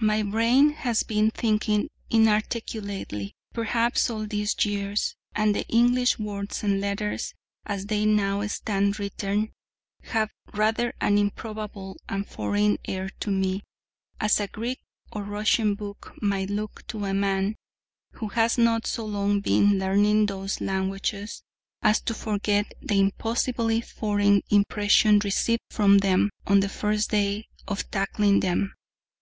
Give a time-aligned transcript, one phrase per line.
[0.00, 6.80] My brain has been thinking inarticulately perhaps, all these years: and the English words and
[6.80, 9.52] letters, as they now stand written,
[10.06, 13.62] have rather an improbable and foreign air to me,
[14.18, 14.80] as a Greek
[15.12, 17.54] or Russian book might look to a man
[18.14, 21.44] who has not so long been learning those languages
[21.80, 27.88] as to forget the impossibly foreign impression received from them on the first day of
[27.92, 28.74] tackling them.